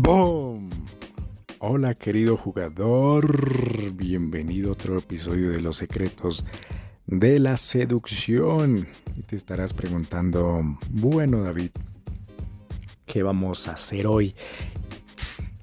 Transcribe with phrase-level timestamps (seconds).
[0.00, 0.70] ¡Boom!
[1.58, 6.44] Hola querido jugador, bienvenido a otro episodio de Los Secretos
[7.06, 8.86] de la Seducción.
[9.16, 11.70] Y te estarás preguntando, bueno David,
[13.06, 14.36] ¿qué vamos a hacer hoy?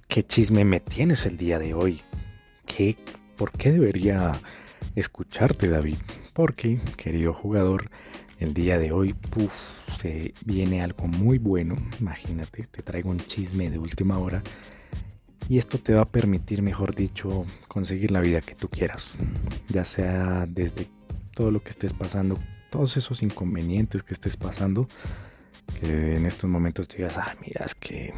[0.10, 2.02] ¿Qué chisme me tienes el día de hoy?
[2.66, 2.98] ¿Qué,
[3.38, 4.34] ¿Por qué debería
[4.96, 5.98] escucharte David?
[6.34, 7.90] Porque, querido jugador,
[8.40, 9.16] el día de hoy
[9.98, 11.76] se viene algo muy bueno.
[12.00, 14.42] Imagínate, te traigo un chisme de última hora.
[15.48, 19.16] Y esto te va a permitir, mejor dicho, conseguir la vida que tú quieras.
[19.70, 20.88] Ya sea desde
[21.34, 22.40] todo lo que estés pasando,
[22.72, 24.88] todos esos inconvenientes que estés pasando,
[25.80, 28.14] que en estos momentos digas, ah, mira, es que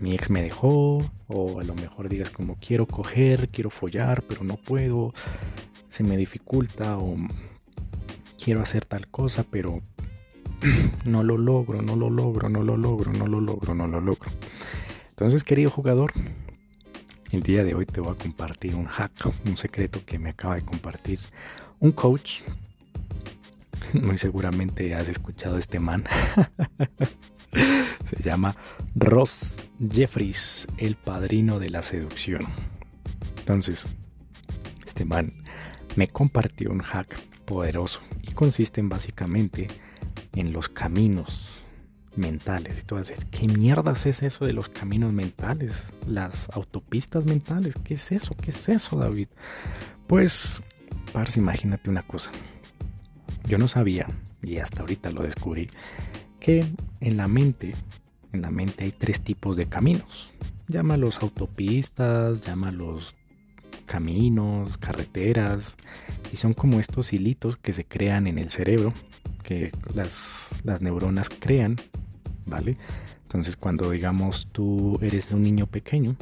[0.00, 0.98] mi ex me dejó,
[1.28, 5.12] o a lo mejor digas como quiero coger, quiero follar, pero no puedo,
[5.88, 7.16] se me dificulta, o
[8.42, 9.82] quiero hacer tal cosa, pero
[11.04, 14.30] no lo logro, no lo logro, no lo logro, no lo logro, no lo logro.
[15.10, 16.12] Entonces, querido jugador,
[17.30, 19.12] el día de hoy te voy a compartir un hack,
[19.46, 21.20] un secreto que me acaba de compartir
[21.80, 22.40] un coach.
[23.92, 26.04] Muy seguramente has escuchado este man.
[28.04, 28.56] Se llama
[28.94, 29.56] Ross
[29.90, 32.42] Jeffries, el padrino de la seducción.
[33.38, 33.86] Entonces,
[34.84, 35.30] este man
[35.96, 39.68] me compartió un hack poderoso y consisten básicamente
[40.34, 41.54] en los caminos
[42.16, 42.80] mentales.
[42.80, 45.92] Y tú vas a decir, ¿qué mierdas es eso de los caminos mentales?
[46.06, 47.74] Las autopistas mentales.
[47.84, 48.34] ¿Qué es eso?
[48.40, 49.28] ¿Qué es eso, David?
[50.06, 50.62] Pues,
[51.12, 52.30] Pars, imagínate una cosa.
[53.46, 54.08] Yo no sabía,
[54.42, 55.68] y hasta ahorita lo descubrí,
[56.40, 56.64] que
[57.00, 57.74] en la mente,
[58.32, 60.30] en la mente hay tres tipos de caminos.
[60.66, 63.14] Llámalos autopistas, llámalos
[63.84, 65.76] caminos, carreteras,
[66.32, 68.92] y son como estos hilitos que se crean en el cerebro,
[69.42, 71.76] que las, las neuronas crean,
[72.46, 72.76] ¿vale?
[73.22, 76.16] Entonces cuando digamos tú eres un niño pequeño,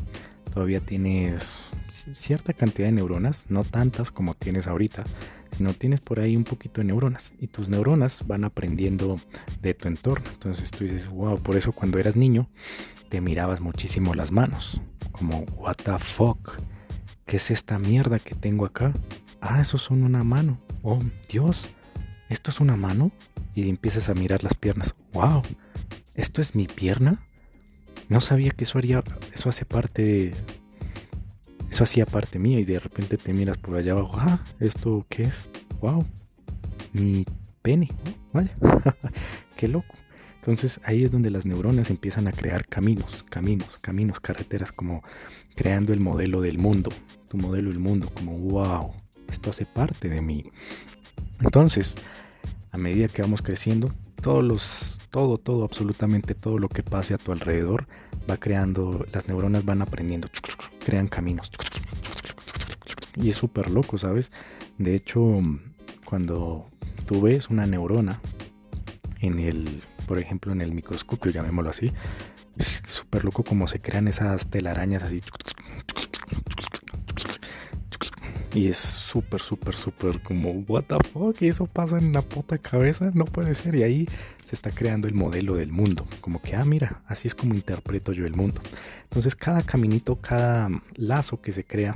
[0.52, 1.56] todavía tienes
[1.90, 5.04] cierta cantidad de neuronas, no tantas como tienes ahorita,
[5.56, 9.18] sino tienes por ahí un poquito de neuronas y tus neuronas van aprendiendo
[9.60, 10.26] de tu entorno.
[10.32, 12.48] Entonces tú dices, wow, por eso cuando eras niño
[13.08, 14.80] te mirabas muchísimo las manos,
[15.12, 16.58] como, what the fuck,
[17.32, 18.92] ¿Qué es esta mierda que tengo acá?
[19.40, 20.60] Ah, eso son una mano.
[20.82, 20.98] Oh,
[21.30, 21.66] Dios,
[22.28, 23.10] ¿esto es una mano?
[23.54, 24.94] Y empiezas a mirar las piernas.
[25.14, 25.40] ¡Wow!
[26.14, 27.22] ¿Esto es mi pierna?
[28.10, 30.34] No sabía que eso haría, eso hace parte de,
[31.70, 34.18] eso hacía parte mía y de repente te miras por allá abajo.
[34.18, 35.48] Ah, ¿esto qué es?
[35.80, 36.04] ¡Wow!
[36.92, 37.24] Mi
[37.62, 37.88] pene.
[38.34, 38.50] vale.
[39.56, 39.94] qué loco.
[40.42, 45.00] Entonces ahí es donde las neuronas empiezan a crear caminos, caminos, caminos, carreteras, como
[45.54, 46.90] creando el modelo del mundo,
[47.28, 48.92] tu modelo del mundo, como wow,
[49.28, 50.50] esto hace parte de mí.
[51.40, 51.94] Entonces,
[52.72, 57.18] a medida que vamos creciendo, todos los, todo, todo, absolutamente todo lo que pase a
[57.18, 57.86] tu alrededor
[58.28, 60.28] va creando, las neuronas van aprendiendo,
[60.84, 61.52] crean caminos.
[63.14, 64.32] Y es súper loco, ¿sabes?
[64.78, 65.40] De hecho,
[66.04, 66.68] cuando
[67.06, 68.20] tú ves una neurona
[69.20, 71.90] en el por ejemplo, en el microscopio, llamémoslo así.
[72.58, 75.22] Súper loco como se crean esas telarañas así.
[78.52, 82.58] Y es súper, súper, súper como, what the fuck, ¿y eso pasa en la puta
[82.58, 83.10] cabeza?
[83.14, 83.74] No puede ser.
[83.74, 84.08] Y ahí
[84.44, 86.06] se está creando el modelo del mundo.
[86.20, 88.60] Como que, ah, mira, así es como interpreto yo el mundo.
[89.04, 91.94] Entonces, cada caminito, cada lazo que se crea,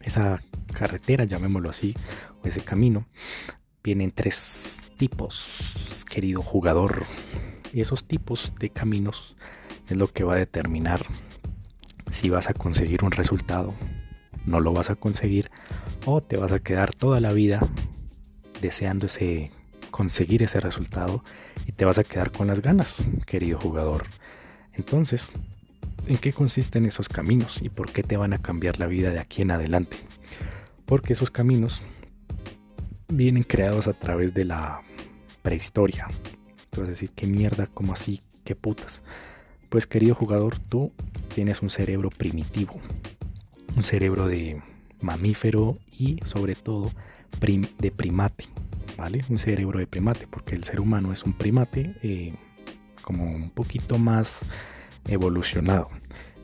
[0.00, 1.94] esa carretera, llamémoslo así,
[2.42, 3.04] o ese camino,
[3.82, 7.04] vienen tres tipos, querido jugador.
[7.72, 9.36] Y esos tipos de caminos
[9.88, 11.04] es lo que va a determinar
[12.10, 13.74] si vas a conseguir un resultado,
[14.46, 15.50] no lo vas a conseguir
[16.06, 17.60] o te vas a quedar toda la vida
[18.60, 19.50] deseando ese
[19.90, 21.24] conseguir ese resultado
[21.66, 24.04] y te vas a quedar con las ganas, querido jugador.
[24.72, 25.30] Entonces,
[26.06, 29.18] ¿en qué consisten esos caminos y por qué te van a cambiar la vida de
[29.18, 29.96] aquí en adelante?
[30.86, 31.82] Porque esos caminos
[33.08, 34.82] vienen creados a través de la
[35.42, 36.06] prehistoria.
[36.76, 37.66] A decir, ¿qué mierda?
[37.66, 38.20] ¿Cómo así?
[38.44, 39.02] ¿Qué putas?
[39.68, 40.92] Pues querido jugador, tú
[41.34, 42.80] tienes un cerebro primitivo.
[43.74, 44.62] Un cerebro de
[45.00, 46.92] mamífero y sobre todo
[47.40, 48.44] de primate.
[48.96, 49.24] ¿Vale?
[49.28, 52.34] Un cerebro de primate, porque el ser humano es un primate eh,
[53.02, 54.40] como un poquito más
[55.06, 55.88] evolucionado.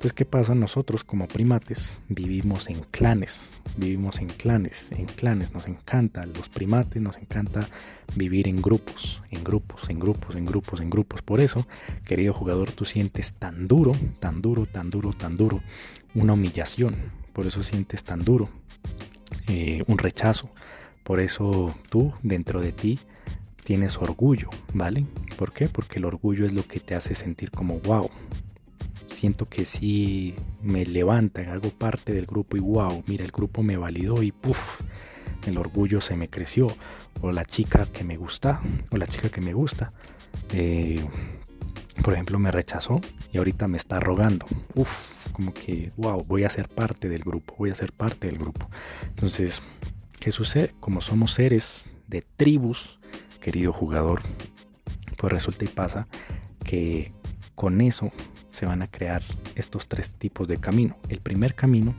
[0.05, 0.55] Entonces, ¿qué pasa?
[0.55, 7.01] Nosotros como primates vivimos en clanes, vivimos en clanes, en clanes, nos encanta, los primates
[7.01, 7.67] nos encanta
[8.15, 11.23] vivir en grupos, en grupos, en grupos, en grupos, en grupos.
[11.23, 11.67] Por eso,
[12.05, 15.63] querido jugador, tú sientes tan duro, tan duro, tan duro, tan duro,
[16.15, 16.97] una humillación,
[17.33, 18.51] por eso sientes tan duro,
[19.49, 20.51] eh, un rechazo.
[21.03, 22.99] Por eso tú, dentro de ti,
[23.65, 25.07] tienes orgullo, ¿vale?
[25.39, 25.71] ¿Por qué?
[25.71, 28.11] Porque el orgullo es lo que te hace sentir como wow,
[29.25, 33.79] siento que sí me levanta, hago parte del grupo y wow, mira, el grupo me
[33.79, 34.83] validó y puff,
[35.47, 36.69] el orgullo se me creció.
[37.23, 38.61] O la chica que me gusta,
[38.91, 39.95] o la chica que me gusta,
[40.53, 41.03] eh,
[42.03, 43.01] por ejemplo, me rechazó
[43.33, 44.45] y ahorita me está rogando.
[44.75, 44.91] Uf,
[45.33, 48.69] como que, wow, voy a ser parte del grupo, voy a ser parte del grupo.
[49.05, 49.63] Entonces,
[50.21, 50.75] ¿qué sucede?
[50.81, 53.01] Como somos seres de tribus,
[53.41, 54.21] querido jugador,
[55.17, 56.09] pues resulta y pasa
[56.63, 57.15] que
[57.55, 58.13] con eso
[58.55, 59.23] se van a crear
[59.57, 60.97] estos tres tipos de camino.
[61.09, 61.95] El primer camino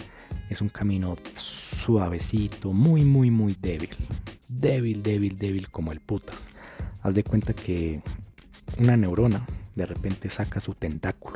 [0.50, 3.90] es un camino suavecito, muy, muy, muy débil.
[4.48, 6.48] Débil, débil, débil como el putas.
[7.04, 8.02] Haz de cuenta que
[8.80, 11.36] una neurona de repente saca su tentáculo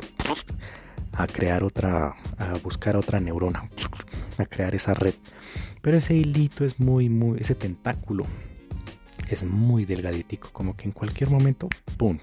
[1.12, 3.68] a crear otra, a buscar otra neurona,
[4.38, 5.14] a crear esa red.
[5.82, 8.24] Pero ese hilito es muy, muy, ese tentáculo
[9.28, 12.18] es muy delgaditico, como que en cualquier momento, ¡pum!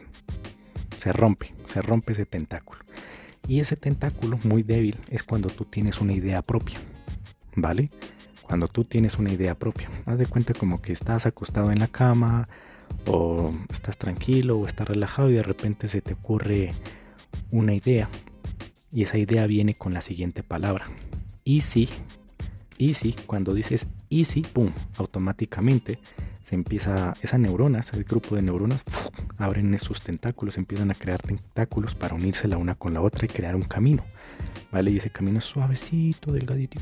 [0.97, 2.86] Se rompe, se rompe ese tentáculo.
[3.47, 6.79] Y ese tentáculo muy débil es cuando tú tienes una idea propia,
[7.55, 7.89] ¿vale?
[8.41, 9.89] Cuando tú tienes una idea propia.
[10.05, 12.47] Haz de cuenta como que estás acostado en la cama
[13.05, 16.73] o estás tranquilo o estás relajado y de repente se te ocurre
[17.51, 18.09] una idea.
[18.91, 20.87] Y esa idea viene con la siguiente palabra.
[21.45, 21.89] Easy.
[22.79, 24.71] Easy, cuando dices easy, ¡pum!
[24.97, 25.99] Automáticamente
[26.47, 28.83] se empieza, esa neurona, ese grupo de neuronas,
[29.37, 33.27] abren esos tentáculos, empiezan a crear tentáculos para unirse la una con la otra y
[33.27, 34.05] crear un camino.
[34.71, 34.91] ¿Vale?
[34.91, 36.79] Y ese camino es suavecito, delgadito,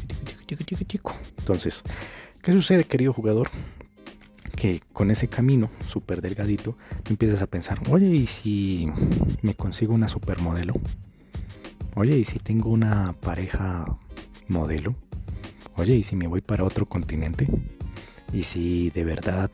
[1.39, 1.83] Entonces,
[2.43, 3.49] ¿qué sucede, querido jugador?
[4.55, 6.77] Que con ese camino súper delgadito,
[7.09, 8.87] empiezas a pensar, oye, ¿y si
[9.41, 10.73] me consigo una supermodelo?
[11.95, 13.85] Oye, ¿y si tengo una pareja
[14.47, 14.95] modelo?
[15.77, 17.47] Oye, ¿y si me voy para otro continente?
[18.35, 19.49] y si de verdad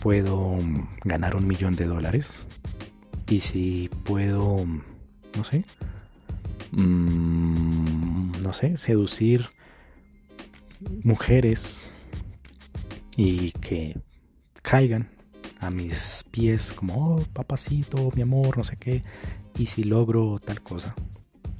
[0.00, 0.58] puedo
[1.04, 2.30] ganar un millón de dólares
[3.28, 4.66] y si puedo,
[5.36, 5.64] no sé,
[6.72, 9.46] mm, no sé, seducir
[11.04, 11.88] mujeres
[13.16, 13.98] y que
[14.60, 15.08] caigan
[15.60, 19.02] a mis pies como, oh, papacito, mi amor, no sé qué,
[19.56, 20.94] y si logro tal cosa,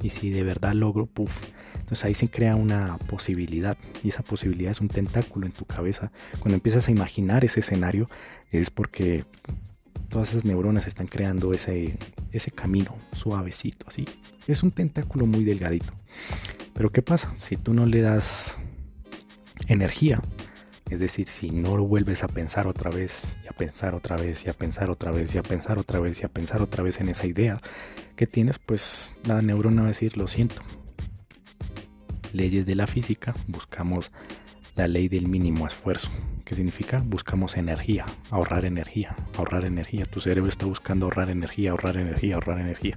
[0.02, 1.42] y si de verdad logro, puff,
[1.74, 6.10] entonces ahí se crea una posibilidad y esa posibilidad es un tentáculo en tu cabeza.
[6.38, 8.06] Cuando empiezas a imaginar ese escenario
[8.50, 9.24] es porque
[10.08, 11.96] todas esas neuronas están creando ese,
[12.32, 14.04] ese camino suavecito, así.
[14.46, 15.92] Es un tentáculo muy delgadito.
[16.74, 17.34] Pero ¿qué pasa?
[17.42, 18.58] Si tú no le das
[19.68, 20.20] energía,
[20.92, 24.44] es decir, si no lo vuelves a pensar otra vez, y a pensar otra vez,
[24.44, 27.00] y a pensar otra vez, y a pensar otra vez, y a pensar otra vez
[27.00, 27.58] en esa idea
[28.16, 30.62] que tienes, pues la neurona va a decir, lo siento,
[32.32, 34.12] leyes de la física, buscamos
[34.76, 36.08] la ley del mínimo esfuerzo.
[36.44, 37.02] ¿Qué significa?
[37.04, 40.04] Buscamos energía, ahorrar energía, ahorrar energía.
[40.04, 42.94] Tu cerebro está buscando ahorrar energía, ahorrar energía, ahorrar energía.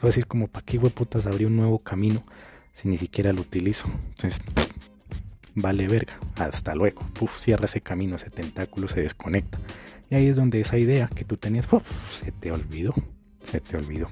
[0.00, 2.22] A decir como, ¿para qué hueputas abrir un nuevo camino
[2.72, 3.86] si ni siquiera lo utilizo?
[3.88, 4.40] Entonces,
[5.56, 7.02] vale verga, hasta luego.
[7.36, 9.58] Cierra ese camino, ese tentáculo se desconecta.
[10.08, 11.66] Y ahí es donde esa idea que tú tenías,
[12.12, 12.94] se te olvidó,
[13.42, 14.08] se te olvidó.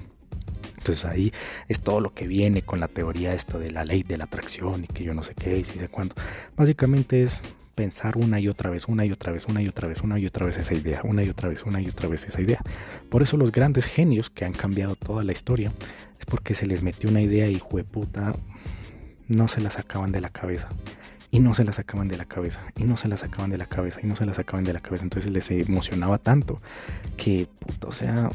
[0.77, 1.33] Entonces ahí
[1.67, 4.83] es todo lo que viene con la teoría esto de la ley de la atracción
[4.83, 6.15] y que yo no sé qué y si sé cuánto.
[6.55, 7.41] Básicamente es
[7.73, 10.27] pensar una y otra vez, una y otra vez, una y otra vez, una y
[10.27, 12.61] otra vez esa idea, una y otra vez, una y otra vez esa idea.
[13.09, 15.71] Por eso los grandes genios que han cambiado toda la historia
[16.19, 18.35] es porque se les metió una idea y puta
[19.27, 20.69] no se la sacaban de la cabeza.
[21.35, 23.65] Y no se la sacaban de la cabeza, y no se la sacaban de la
[23.65, 25.03] cabeza, y no se la sacaban de la cabeza.
[25.03, 26.61] Entonces les emocionaba tanto
[27.17, 28.29] que, puta, o sea,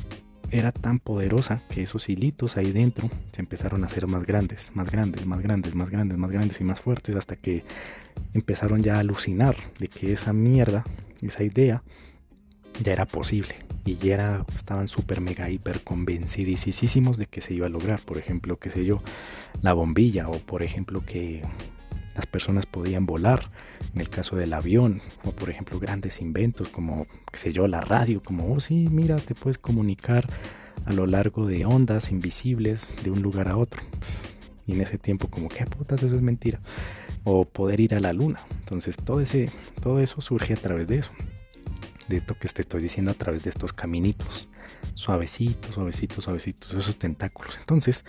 [0.51, 4.91] era tan poderosa que esos hilitos ahí dentro se empezaron a hacer más grandes, más
[4.91, 7.65] grandes, más grandes, más grandes, más grandes y más fuertes hasta que
[8.35, 10.85] empezaron ya a alucinar de que esa mierda,
[11.23, 11.83] esa idea
[12.83, 13.55] ya era posible
[13.87, 18.19] y ya era, estaban súper mega hiper convencidísimos de que se iba a lograr, por
[18.19, 19.01] ejemplo, qué sé yo,
[19.63, 21.41] la bombilla o por ejemplo que
[22.15, 23.51] las personas podían volar,
[23.95, 27.81] en el caso del avión, o por ejemplo grandes inventos como, qué sé yo, la
[27.81, 30.27] radio, como, oh sí, mira, te puedes comunicar
[30.85, 33.83] a lo largo de ondas invisibles de un lugar a otro.
[33.99, 34.35] Pues,
[34.67, 36.03] y en ese tiempo como, ¿qué putas?
[36.03, 36.61] Eso es mentira.
[37.25, 38.41] O poder ir a la luna.
[38.61, 39.51] Entonces todo, ese,
[39.83, 41.11] todo eso surge a través de eso.
[42.09, 44.49] De esto que te estoy diciendo a través de estos caminitos.
[44.95, 47.59] Suavecitos, suavecitos, suavecitos, esos tentáculos.
[47.59, 48.05] Entonces,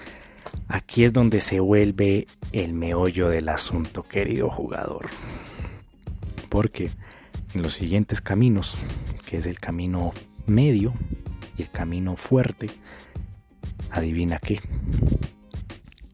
[0.67, 5.09] Aquí es donde se vuelve el meollo del asunto, querido jugador.
[6.49, 6.91] Porque
[7.53, 8.77] en los siguientes caminos,
[9.25, 10.13] que es el camino
[10.45, 10.93] medio
[11.57, 12.69] y el camino fuerte,
[13.91, 14.59] adivina qué,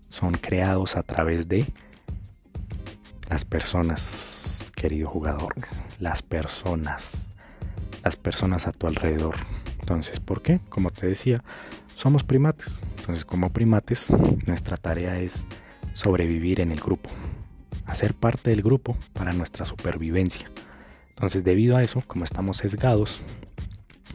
[0.10, 1.66] son creados a través de
[3.30, 5.54] las personas, querido jugador,
[6.00, 7.26] las personas,
[8.04, 9.36] las personas a tu alrededor.
[9.80, 10.60] Entonces, ¿por qué?
[10.70, 11.44] Como te decía,
[11.98, 12.80] somos primates.
[13.00, 14.12] Entonces, como primates,
[14.46, 15.48] nuestra tarea es
[15.94, 17.10] sobrevivir en el grupo,
[17.88, 20.52] hacer parte del grupo para nuestra supervivencia.
[21.10, 23.20] Entonces, debido a eso, como estamos sesgados,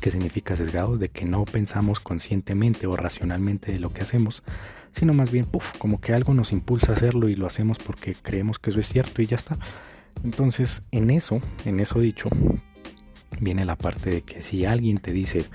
[0.01, 1.01] ¿qué significa sesgados?
[1.01, 4.45] De que no pensamos conscientemente o racionalmente de lo que hacemos,
[4.93, 8.15] sino más bien, puff, como que algo nos impulsa a hacerlo y lo hacemos porque
[8.15, 9.59] creemos que eso es cierto y ya está.
[10.23, 12.29] Entonces, en eso, en eso dicho,
[13.41, 15.47] viene la parte de que si alguien te dice,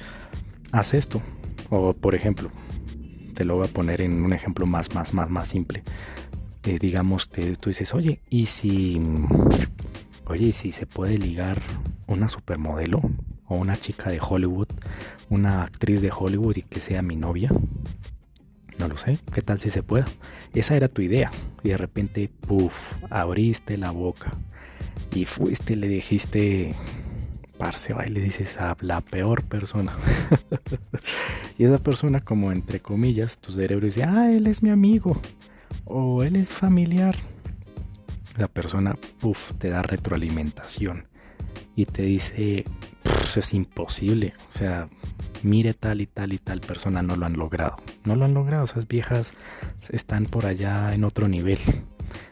[0.74, 1.22] haz esto,
[1.70, 2.50] o por ejemplo,
[3.34, 5.84] te lo voy a poner en un ejemplo más, más, más, más simple.
[6.64, 9.00] Eh, digamos, te, tú dices, oye, ¿y si,
[10.26, 11.62] oye, si se puede ligar
[12.08, 13.02] una supermodelo
[13.46, 14.68] o una chica de Hollywood,
[15.30, 17.50] una actriz de Hollywood y que sea mi novia?
[18.80, 20.06] No lo sé, ¿qué tal si se puede?
[20.54, 21.32] Esa era tu idea
[21.64, 24.34] y de repente, puff, abriste la boca
[25.14, 26.74] y fuiste, le dijiste,
[27.58, 29.96] parce, va y le dices a la peor persona.
[31.58, 35.20] y esa persona, como entre comillas, tu cerebro dice, ah, él es mi amigo
[35.86, 37.16] o él es familiar.
[38.38, 41.08] La persona, puff, te da retroalimentación
[41.76, 42.66] y te dice,
[43.36, 44.34] es imposible.
[44.54, 44.90] O sea,
[45.44, 47.78] mire tal y tal y tal persona no lo han logrado.
[48.04, 49.34] No lo han logrado, esas viejas
[49.90, 51.60] están por allá en otro nivel.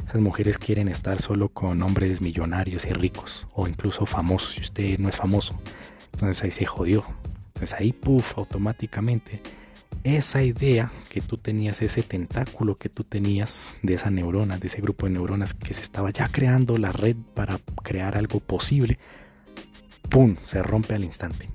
[0.05, 4.99] Esas mujeres quieren estar solo con hombres millonarios y ricos o incluso famosos si usted
[4.99, 5.59] no es famoso.
[6.13, 7.03] Entonces ahí se jodió.
[7.47, 9.41] Entonces ahí, puff, automáticamente
[10.05, 14.79] esa idea que tú tenías, ese tentáculo que tú tenías de esa neurona, de ese
[14.79, 18.99] grupo de neuronas que se estaba ya creando la red para crear algo posible,
[20.09, 20.35] ¡pum!
[20.43, 21.49] Se rompe al instante.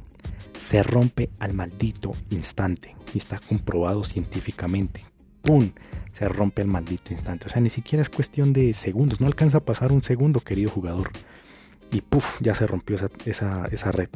[0.57, 2.97] Se rompe al maldito instante.
[3.15, 5.05] Y está comprobado científicamente.
[5.43, 5.71] ¡Pum!
[6.13, 7.47] Se rompe al maldito instante.
[7.47, 9.21] O sea, ni siquiera es cuestión de segundos.
[9.21, 11.11] No alcanza a pasar un segundo, querido jugador.
[11.93, 12.41] Y ¡puf!
[12.41, 14.09] Ya se rompió esa, esa red.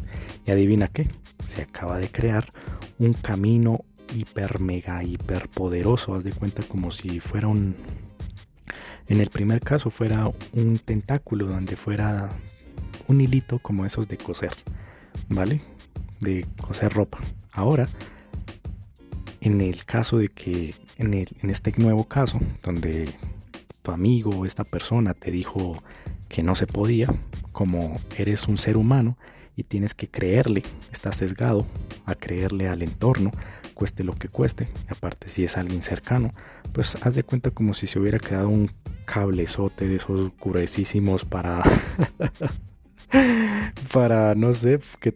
[0.46, 1.08] Y adivina qué.
[1.48, 2.48] Se acaba de crear
[2.98, 6.14] un camino hiper, mega, hiper poderoso.
[6.14, 7.76] Haz de cuenta como si fuera un...
[9.06, 12.30] En el primer caso fuera un tentáculo donde fuera
[13.06, 14.52] un hilito como esos de coser.
[15.28, 15.60] ¿Vale?
[16.20, 17.18] De coser ropa.
[17.52, 17.88] Ahora,
[19.40, 23.08] en el caso de que, en, este nuevo caso, donde
[23.82, 25.82] tu amigo o esta persona te dijo
[26.28, 27.08] que no se podía,
[27.52, 29.16] como eres un ser humano
[29.56, 31.66] y tienes que creerle, estás sesgado
[32.06, 33.30] a creerle al entorno,
[33.74, 36.30] cueste lo que cueste, aparte si es alguien cercano,
[36.72, 38.70] pues haz de cuenta como si se hubiera creado un
[39.04, 41.62] cablezote de esos gruesísimos para
[43.92, 45.12] para no sé, que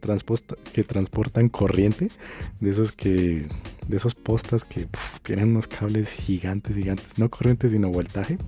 [0.72, 2.10] que transportan corriente,
[2.60, 3.48] de esos que
[3.88, 4.86] de esos postas que
[5.22, 8.38] tienen unos cables gigantes, gigantes, no corriente sino voltaje,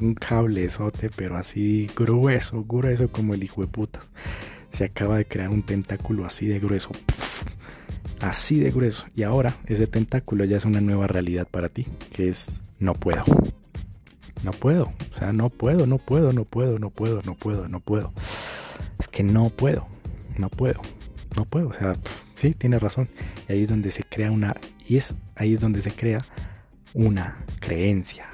[0.00, 4.10] un cablezote, pero así grueso, grueso como el hijo de putas.
[4.70, 6.90] Se acaba de crear un tentáculo así de grueso
[8.20, 9.06] así de grueso.
[9.16, 13.24] Y ahora ese tentáculo ya es una nueva realidad para ti, que es no puedo.
[14.44, 17.80] No puedo, o sea, no puedo, no puedo, no puedo, no puedo, no puedo, no
[17.80, 18.12] puedo.
[18.98, 19.86] Es que no puedo,
[20.38, 20.80] no puedo,
[21.36, 21.96] no puedo, o sea,
[22.36, 23.08] sí, tiene razón.
[23.48, 24.56] Y ahí es donde se crea una,
[24.90, 26.20] y es ahí es donde se crea
[26.94, 28.26] una creencia.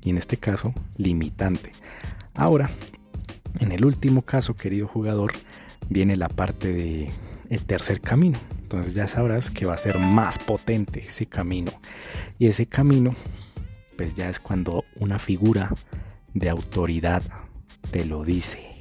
[0.00, 1.72] Y en este caso, limitante.
[2.34, 2.70] Ahora,
[3.58, 5.32] en el último caso, querido jugador,
[5.88, 7.10] viene la parte de
[7.48, 8.38] el tercer camino.
[8.62, 11.72] Entonces ya sabrás que va a ser más potente ese camino.
[12.38, 13.16] Y ese camino,
[13.96, 15.74] pues ya es cuando una figura
[16.32, 17.24] de autoridad
[17.90, 18.76] te lo dice.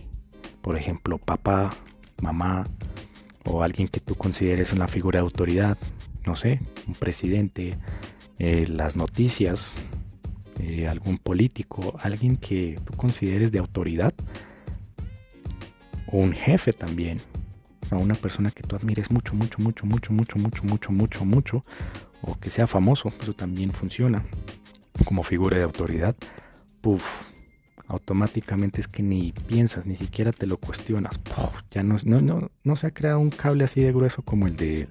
[0.61, 1.73] Por ejemplo, papá,
[2.21, 2.67] mamá
[3.43, 5.75] o alguien que tú consideres una figura de autoridad.
[6.25, 7.77] No sé, un presidente,
[8.37, 9.75] eh, las noticias,
[10.59, 14.13] eh, algún político, alguien que tú consideres de autoridad.
[16.07, 17.19] O un jefe también,
[17.91, 21.63] a una persona que tú admires mucho, mucho, mucho, mucho, mucho, mucho, mucho, mucho, mucho,
[22.21, 24.23] o que sea famoso, eso también funciona
[25.05, 26.15] como figura de autoridad,
[26.81, 27.03] puff,
[27.87, 31.19] automáticamente es que ni piensas, ni siquiera te lo cuestionas,
[31.71, 34.55] ya no, no, no, no se ha creado un cable así de grueso como el
[34.55, 34.87] de,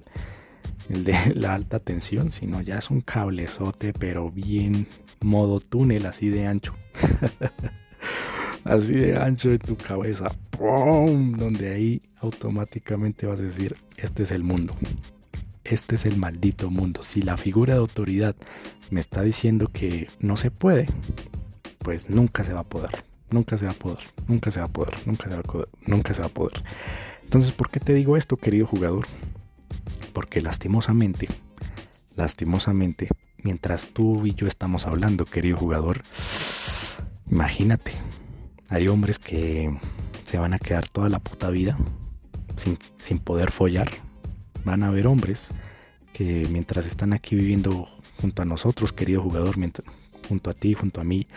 [0.87, 4.87] el de la alta tensión, sino ya es un cablezote, pero bien
[5.21, 6.73] modo túnel, así de ancho.
[8.63, 11.33] así de ancho en tu cabeza, ¡pum!
[11.33, 14.75] donde ahí automáticamente vas a decir, este es el mundo,
[15.63, 17.03] este es el maldito mundo.
[17.03, 18.35] Si la figura de autoridad
[18.89, 20.85] me está diciendo que no se puede,
[21.79, 24.69] pues nunca se va a poder, nunca se va a poder, nunca se va a
[24.69, 26.63] poder, nunca se va a poder, nunca se va a poder.
[27.23, 29.05] Entonces, ¿por qué te digo esto, querido jugador?
[30.19, 31.29] Porque lastimosamente,
[32.17, 33.07] lastimosamente,
[33.41, 36.01] mientras tú y yo estamos hablando, querido jugador,
[37.31, 37.93] imagínate,
[38.67, 39.73] hay hombres que
[40.25, 41.77] se van a quedar toda la puta vida
[42.57, 43.89] sin, poder follar.
[44.65, 45.51] Van a haber hombres
[46.11, 47.87] que mientras están aquí viviendo
[48.19, 49.55] junto a nosotros, querido jugador,
[50.27, 51.27] junto a ti, junto a mí,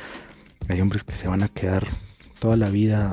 [0.69, 1.87] hay hombres que se van a quedar
[2.41, 3.13] toda la vida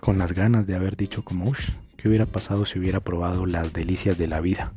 [0.00, 1.60] con las ganas de haber dicho como, uff,
[2.04, 4.74] ¿qué hubiera pasado si hubiera probado las delicias de la vida?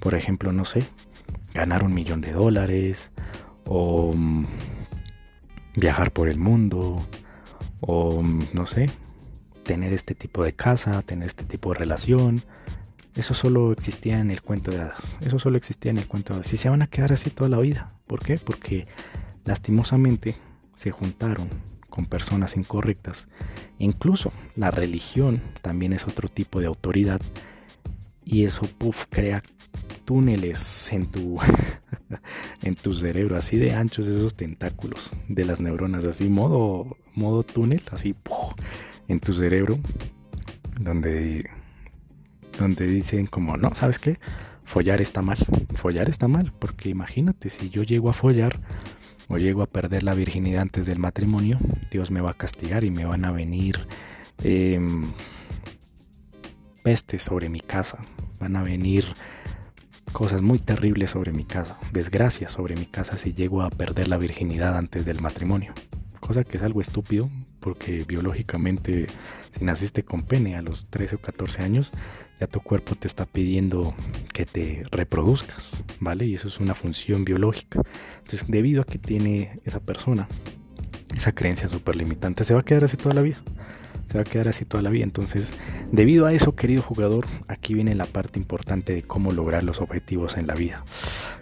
[0.00, 0.84] Por ejemplo, no sé,
[1.54, 3.10] ganar un millón de dólares
[3.64, 4.44] o mm,
[5.76, 7.00] viajar por el mundo
[7.80, 8.90] o mm, no sé,
[9.62, 12.42] tener este tipo de casa, tener este tipo de relación.
[13.14, 15.16] Eso solo existía en el cuento de hadas.
[15.22, 16.52] Eso solo existía en el cuento de hadas.
[16.52, 17.94] Y se van a quedar así toda la vida.
[18.06, 18.36] ¿Por qué?
[18.36, 18.86] Porque
[19.46, 20.34] lastimosamente
[20.74, 21.48] se juntaron
[21.98, 23.26] con personas incorrectas.
[23.80, 27.20] Incluso la religión también es otro tipo de autoridad.
[28.24, 28.68] Y eso,
[29.10, 29.42] crea
[30.04, 31.40] túneles en tu,
[32.62, 37.82] en tu cerebro, así de anchos esos tentáculos de las neuronas, así modo, modo túnel,
[37.90, 38.14] así
[39.08, 39.76] en tu cerebro,
[40.80, 41.50] donde,
[42.60, 44.20] donde dicen como, no, ¿sabes qué?
[44.62, 45.38] Follar está mal,
[45.74, 48.56] follar está mal, porque imagínate, si yo llego a follar
[49.28, 51.58] o llego a perder la virginidad antes del matrimonio,
[51.90, 53.86] Dios me va a castigar y me van a venir
[54.42, 54.80] eh,
[56.82, 57.98] pestes sobre mi casa,
[58.40, 59.04] van a venir
[60.12, 64.16] cosas muy terribles sobre mi casa, desgracias sobre mi casa si llego a perder la
[64.16, 65.72] virginidad antes del matrimonio.
[66.20, 67.30] Cosa que es algo estúpido
[67.60, 69.06] porque biológicamente
[69.50, 71.92] si naciste con pene a los 13 o 14 años,
[72.40, 73.94] ya tu cuerpo te está pidiendo
[74.32, 76.26] que te reproduzcas, ¿vale?
[76.26, 77.80] Y eso es una función biológica.
[78.18, 80.28] Entonces, debido a que tiene esa persona
[81.16, 83.38] esa creencia súper limitante, se va a quedar así toda la vida
[84.08, 85.04] se va a quedar así toda la vida.
[85.04, 85.52] Entonces,
[85.92, 90.36] debido a eso, querido jugador, aquí viene la parte importante de cómo lograr los objetivos
[90.36, 90.84] en la vida.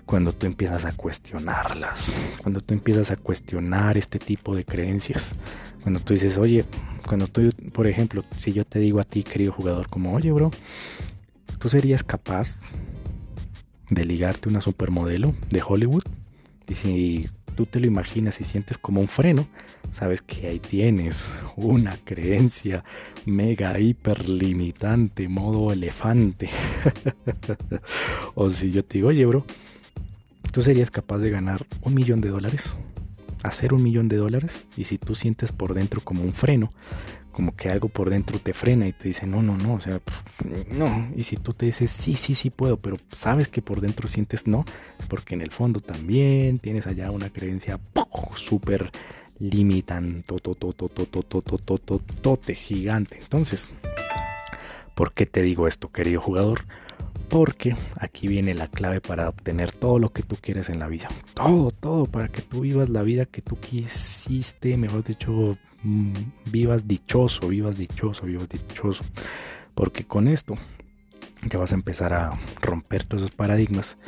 [0.05, 5.33] Cuando tú empiezas a cuestionarlas, cuando tú empiezas a cuestionar este tipo de creencias,
[5.83, 6.65] cuando tú dices, oye,
[7.07, 10.51] cuando tú, por ejemplo, si yo te digo a ti, querido jugador, como, oye, bro,
[11.59, 12.61] tú serías capaz
[13.91, 16.03] de ligarte una supermodelo de Hollywood.
[16.69, 19.49] Y si tú te lo imaginas y sientes como un freno,
[19.91, 22.85] sabes que ahí tienes una creencia
[23.25, 26.49] mega hiper limitante, modo elefante.
[28.35, 29.45] o si yo te digo, oye, bro,
[30.53, 32.77] tú serías capaz de ganar un millón de dólares,
[33.43, 36.69] hacer un millón de dólares, y si tú sientes por dentro como un freno,
[37.37, 40.01] como que algo por dentro te frena y te dice, no, no, no, o sea,
[40.71, 41.11] no.
[41.15, 44.47] Y si tú te dices, sí, sí, sí puedo, pero sabes que por dentro sientes
[44.47, 44.65] no,
[45.07, 47.79] porque en el fondo también tienes allá una creencia
[48.35, 48.91] súper
[49.39, 50.25] limitante,
[52.55, 53.19] gigante.
[53.21, 53.71] Entonces,
[54.95, 56.65] ¿por qué te digo esto, querido jugador?
[57.29, 61.09] Porque aquí viene la clave para obtener todo lo que tú quieres en la vida.
[61.35, 66.13] Todo, todo, para que tú vivas la vida que tú quisiste, mejor dicho, mm,
[66.51, 69.05] vivas dichoso, vivas dichoso, vivas dichoso.
[69.75, 70.57] Porque con esto
[71.51, 72.31] ya vas a empezar a
[72.63, 73.99] romper todos esos paradigmas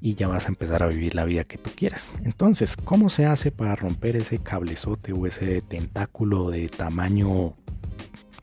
[0.00, 2.12] y ya vas a empezar a vivir la vida que tú quieres.
[2.24, 7.54] Entonces, ¿cómo se hace para romper ese cablezote o ese tentáculo de tamaño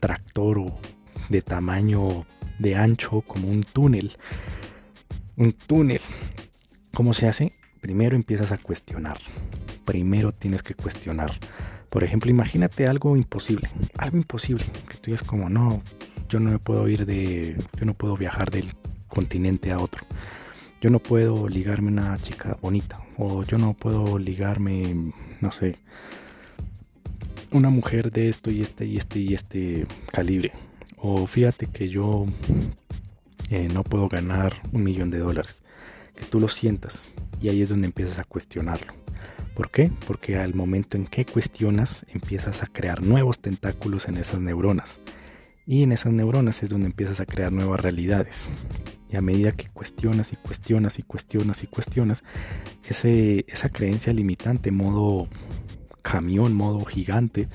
[0.00, 0.78] tractor o
[1.28, 2.26] de tamaño
[2.58, 4.16] de ancho como un túnel.
[5.36, 6.00] Un túnel.
[6.92, 7.52] ¿Cómo se hace?
[7.80, 9.18] Primero empiezas a cuestionar.
[9.84, 11.30] Primero tienes que cuestionar.
[11.90, 13.68] Por ejemplo, imagínate algo imposible.
[13.98, 14.64] Algo imposible.
[14.88, 15.82] Que tú digas como, no,
[16.28, 17.56] yo no me puedo ir de...
[17.78, 18.66] Yo no puedo viajar del
[19.08, 20.04] continente a otro.
[20.80, 23.00] Yo no puedo ligarme a una chica bonita.
[23.16, 25.76] O yo no puedo ligarme, no sé,
[27.52, 30.52] una mujer de esto y este y este y este calibre.
[31.06, 32.24] O fíjate que yo
[33.50, 35.60] eh, no puedo ganar un millón de dólares.
[36.16, 37.12] Que tú lo sientas
[37.42, 38.94] y ahí es donde empiezas a cuestionarlo.
[39.54, 39.90] ¿Por qué?
[40.06, 45.02] Porque al momento en que cuestionas empiezas a crear nuevos tentáculos en esas neuronas.
[45.66, 48.48] Y en esas neuronas es donde empiezas a crear nuevas realidades.
[49.10, 52.24] Y a medida que cuestionas y cuestionas y cuestionas y cuestionas,
[52.88, 55.28] ese, esa creencia limitante, modo
[56.00, 57.46] camión, modo gigante,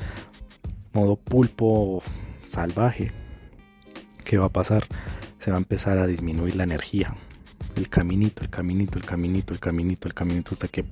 [0.94, 2.04] modo pulpo
[2.46, 3.12] salvaje,
[4.30, 4.86] ¿qué va a pasar?
[5.40, 7.16] Se va a empezar a disminuir la energía.
[7.76, 10.86] El caminito, el caminito, el caminito, el caminito, el caminito, hasta que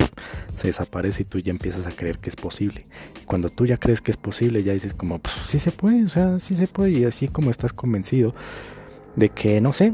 [0.55, 2.87] se desaparece y tú ya empiezas a creer que es posible.
[3.21, 6.03] Y cuando tú ya crees que es posible, ya dices como, pues sí se puede,
[6.03, 6.93] o sea, sí se puede.
[6.93, 8.33] Y así como estás convencido
[9.15, 9.93] de que, no sé,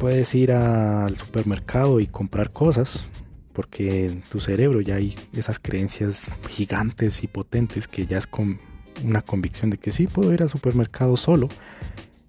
[0.00, 3.06] puedes ir al supermercado y comprar cosas,
[3.52, 8.58] porque en tu cerebro ya hay esas creencias gigantes y potentes que ya es con
[9.04, 11.48] una convicción de que sí puedo ir al supermercado solo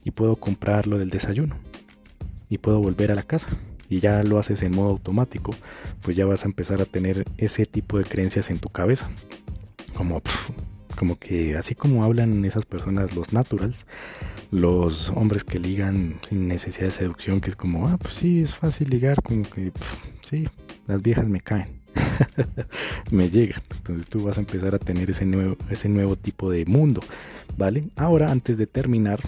[0.06, 1.56] y puedo comprar lo del desayuno
[2.50, 3.50] y puedo volver a la casa
[3.89, 5.54] y ya lo haces en modo automático,
[6.02, 9.10] pues ya vas a empezar a tener ese tipo de creencias en tu cabeza.
[9.94, 10.22] Como
[10.96, 13.86] Como que así como hablan esas personas, los naturals,
[14.50, 18.56] los hombres que ligan sin necesidad de seducción, que es como, ah, pues sí, es
[18.56, 19.74] fácil ligar, como que,
[20.22, 20.48] sí,
[20.88, 21.68] las viejas me caen.
[23.12, 23.62] me llegan.
[23.78, 27.02] Entonces tú vas a empezar a tener ese nuevo, ese nuevo tipo de mundo,
[27.58, 27.84] ¿vale?
[27.98, 29.20] Ahora, antes de terminar,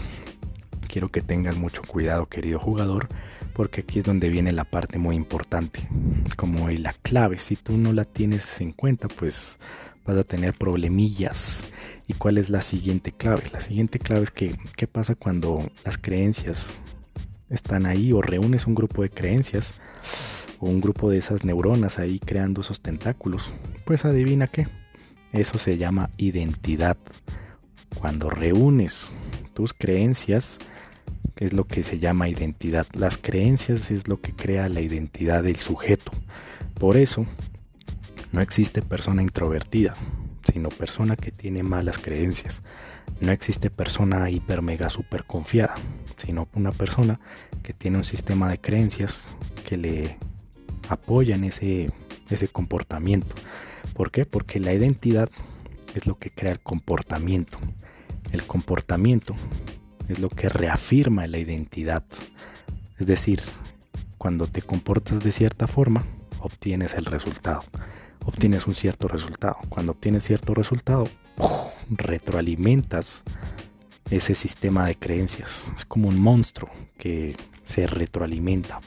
[0.87, 3.07] quiero que tengas mucho cuidado, querido jugador,
[3.53, 5.87] porque aquí es donde viene la parte muy importante,
[6.35, 7.37] como la clave.
[7.37, 9.57] Si tú no la tienes en cuenta, pues
[10.05, 11.65] vas a tener problemillas.
[12.07, 13.43] ¿Y cuál es la siguiente clave?
[13.51, 16.69] La siguiente clave es que, ¿qué pasa cuando las creencias
[17.49, 19.73] están ahí o reúnes un grupo de creencias
[20.59, 23.51] o un grupo de esas neuronas ahí creando esos tentáculos?
[23.85, 24.67] Pues adivina qué.
[25.33, 26.97] Eso se llama identidad.
[27.99, 29.11] Cuando reúnes
[29.53, 30.59] tus creencias,
[31.39, 32.87] es lo que se llama identidad.
[32.93, 36.11] Las creencias es lo que crea la identidad del sujeto.
[36.79, 37.25] Por eso,
[38.31, 39.93] no existe persona introvertida,
[40.51, 42.61] sino persona que tiene malas creencias.
[43.21, 45.75] No existe persona hiper mega super confiada,
[46.17, 47.19] sino una persona
[47.63, 49.27] que tiene un sistema de creencias
[49.67, 50.17] que le
[50.89, 51.91] apoyan ese,
[52.29, 53.35] ese comportamiento.
[53.93, 54.25] ¿Por qué?
[54.25, 55.29] Porque la identidad
[55.95, 57.57] es lo que crea el comportamiento.
[58.31, 59.35] El comportamiento
[60.07, 62.03] es lo que reafirma la identidad.
[62.99, 63.41] Es decir,
[64.17, 66.03] cuando te comportas de cierta forma,
[66.39, 67.63] obtienes el resultado
[68.27, 69.57] obtienes un cierto resultado.
[69.69, 71.07] Cuando obtienes cierto resultado,
[71.89, 73.23] retroalimentas
[74.11, 75.71] ese sistema de creencias.
[75.75, 78.79] Es como un monstruo que se retroalimenta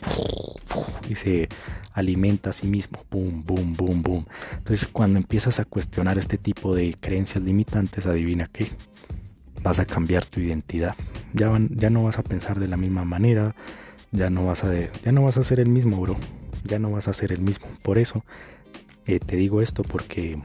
[1.09, 1.49] y se
[1.95, 3.03] alimenta a sí mismo.
[3.11, 4.27] Boom, boom, boom, boom.
[4.59, 8.69] Entonces, cuando empiezas a cuestionar este tipo de creencias limitantes, adivina qué.
[9.63, 10.95] Vas a cambiar tu identidad.
[11.35, 13.55] Ya, ya no vas a pensar de la misma manera.
[14.13, 16.17] Ya no vas a, ya no vas a ser el mismo, bro.
[16.65, 17.67] Ya no vas a ser el mismo.
[17.83, 18.25] Por eso
[19.07, 20.41] eh, te digo esto porque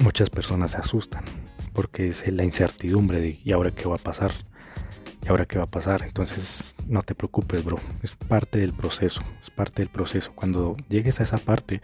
[0.00, 1.24] muchas personas se asustan,
[1.72, 4.32] porque es la incertidumbre de ¿y ahora qué va a pasar?
[5.24, 6.02] ¿Y ahora qué va a pasar?
[6.02, 7.78] Entonces no te preocupes, bro.
[8.02, 10.32] Es parte del proceso, es parte del proceso.
[10.34, 11.80] Cuando llegues a esa parte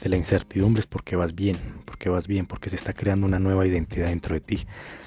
[0.00, 3.38] de la incertidumbre es porque vas bien, porque vas bien, porque se está creando una
[3.38, 4.66] nueva identidad dentro de ti.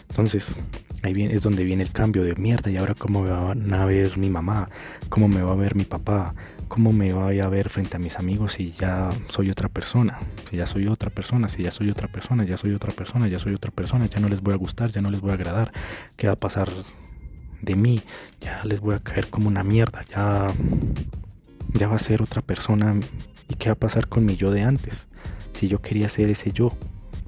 [0.10, 0.56] Entonces,
[1.04, 2.70] ahí viene, es donde viene el cambio de mierda.
[2.70, 4.70] ¿Y ahora cómo me van a ver mi mamá?
[5.10, 6.34] ¿Cómo me va a ver mi papá?
[6.72, 10.20] ¿cómo me voy a ver frente a mis amigos si ya soy otra persona?
[10.50, 13.40] Si ya soy otra persona, si ya soy otra persona, ya soy otra persona, ya
[13.40, 15.74] soy otra persona, ya no les voy a gustar, ya no les voy a agradar.
[16.16, 16.70] ¿Qué va a pasar
[17.62, 18.02] de mí?
[18.40, 20.54] Ya les voy a caer como una mierda, ya,
[21.74, 22.96] ya va a ser otra persona.
[23.52, 25.08] ¿Y qué va a pasar con mi yo de antes?
[25.52, 26.72] Si yo quería ser ese yo,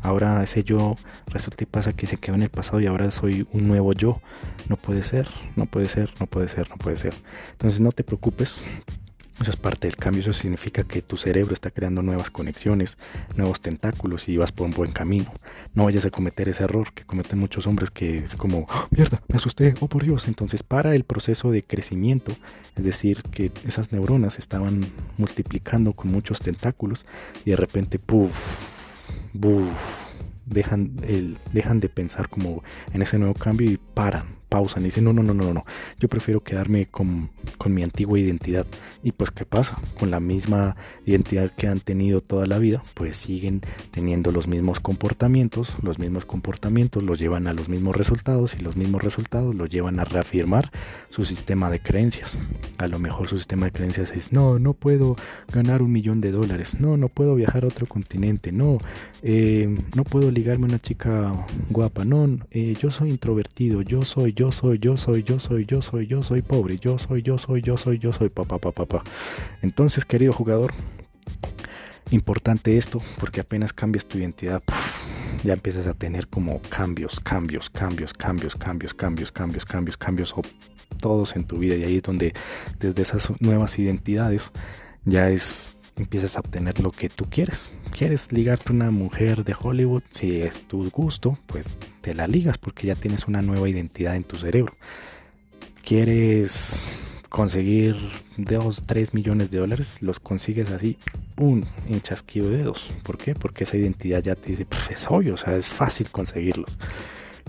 [0.01, 0.95] ahora ese yo
[1.27, 4.21] resulta y pasa que se quedó en el pasado y ahora soy un nuevo yo.
[4.69, 7.13] No puede ser, no puede ser, no puede ser, no puede ser.
[7.51, 8.61] Entonces no te preocupes,
[9.41, 12.97] eso es parte del cambio, eso significa que tu cerebro está creando nuevas conexiones,
[13.35, 15.31] nuevos tentáculos y vas por un buen camino.
[15.73, 19.21] No vayas a cometer ese error que cometen muchos hombres que es como, ¡Oh, mierda,
[19.27, 20.27] me asusté, oh por Dios.
[20.27, 22.31] Entonces para el proceso de crecimiento,
[22.75, 24.85] es decir, que esas neuronas estaban
[25.17, 27.05] multiplicando con muchos tentáculos
[27.43, 28.37] y de repente, puff,
[30.45, 35.05] dejan, el, dejan de pensar como en ese nuevo cambio y paran, pausan y dicen,
[35.05, 35.63] no, no, no, no, no,
[35.99, 38.67] yo prefiero quedarme con, con, mi antigua identidad.
[39.01, 39.79] Y pues, ¿qué pasa?
[39.97, 40.75] Con la misma
[41.07, 46.25] identidad que han tenido toda la vida, pues siguen teniendo los mismos comportamientos, los mismos
[46.25, 50.69] comportamientos los llevan a los mismos resultados y los mismos resultados los llevan a reafirmar
[51.09, 52.39] su sistema de creencias.
[52.77, 55.15] A lo mejor su sistema de creencias es, no, no puedo
[55.51, 58.77] ganar un millón de dólares, no, no puedo viajar a otro continente, no,
[59.23, 64.33] eh, no puedo ligarme a una chica guapa, no, eh, yo soy introvertido, yo soy,
[64.33, 67.37] yo yo soy, yo soy, yo soy, yo soy, yo soy pobre, yo soy, yo
[67.37, 69.03] soy, yo soy, yo soy, papá, papá, papá.
[69.61, 70.73] Entonces, querido jugador,
[72.11, 74.61] importante esto, porque apenas cambias tu identidad,
[75.45, 80.35] ya empiezas a tener como cambios, cambios, cambios, cambios, cambios, cambios, cambios, cambios, cambios,
[80.99, 81.75] todos en tu vida.
[81.75, 82.33] Y ahí es donde
[82.81, 84.51] desde esas nuevas identidades
[85.05, 87.71] ya es empiezas a obtener lo que tú quieres.
[87.91, 90.03] ¿Quieres ligarte a una mujer de Hollywood?
[90.11, 94.23] Si es tu gusto, pues te la ligas porque ya tienes una nueva identidad en
[94.23, 94.73] tu cerebro.
[95.85, 96.89] ¿Quieres
[97.29, 97.95] conseguir
[98.37, 99.97] 2, 3 millones de dólares?
[100.01, 100.97] Los consigues así,
[101.35, 101.63] ¡pum!
[101.89, 102.89] en chasquido de dedos.
[103.03, 103.35] ¿Por qué?
[103.35, 106.77] Porque esa identidad ya te dice, pues es obvio, o sea, es fácil conseguirlos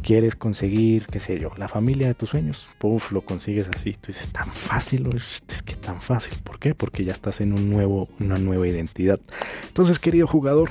[0.03, 3.93] quieres conseguir, qué sé yo, la familia de tus sueños, puff, lo consigues así.
[3.93, 6.39] Tú dices, tan fácil, es que tan fácil.
[6.43, 6.75] ¿Por qué?
[6.75, 9.21] Porque ya estás en un nuevo, una nueva identidad.
[9.69, 10.69] Entonces, querido jugador,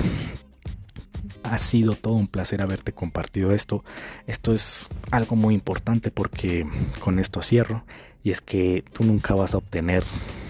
[1.44, 3.84] ha sido todo un placer haberte compartido esto.
[4.28, 6.66] Esto es algo muy importante porque
[7.00, 7.84] con esto cierro.
[8.24, 10.04] Y es que tú nunca vas a obtener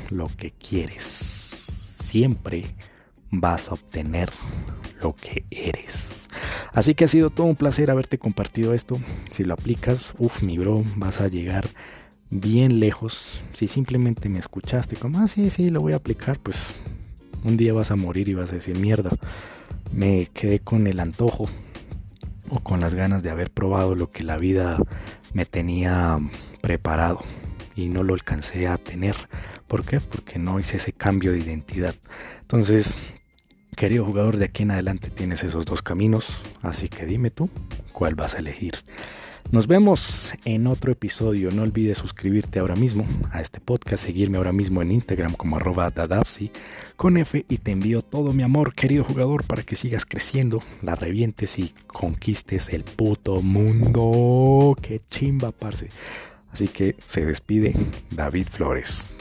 [0.10, 1.04] lo que quieres.
[1.04, 2.66] Siempre
[3.39, 4.30] vas a obtener
[5.02, 6.30] lo que eres.
[6.72, 8.98] Así que ha sido todo un placer haberte compartido esto.
[9.32, 11.67] Si lo aplicas, uff, mi bro, vas a llegar
[12.30, 13.41] bien lejos.
[13.54, 16.69] Si simplemente me escuchaste como, ah, sí, sí, lo voy a aplicar, pues
[17.43, 19.12] un día vas a morir y vas a decir, mierda,
[19.91, 21.50] me quedé con el antojo
[22.50, 24.78] o con las ganas de haber probado lo que la vida
[25.34, 26.19] me tenía
[26.62, 27.19] preparado
[27.76, 29.15] y no lo alcancé a tener.
[29.67, 30.00] ¿Por qué?
[30.00, 31.96] Porque no hice ese cambio de identidad.
[32.41, 32.96] Entonces,
[33.74, 37.50] querido jugador, de aquí en adelante tienes esos dos caminos, así que dime tú
[37.92, 38.76] cuál vas a elegir.
[39.52, 41.52] Nos vemos en otro episodio.
[41.52, 45.90] No olvides suscribirte ahora mismo a este podcast, seguirme ahora mismo en Instagram como arroba
[45.92, 46.52] dadapsi
[46.96, 50.96] con F y te envío todo mi amor, querido jugador, para que sigas creciendo, la
[50.96, 54.76] revientes y conquistes el puto mundo.
[54.82, 55.90] Qué chimba, parce.
[56.52, 57.76] Así que se despide
[58.12, 59.12] David Flores.